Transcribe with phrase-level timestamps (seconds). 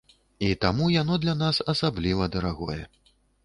[0.47, 2.83] І таму яно для нас асабліва дарагое.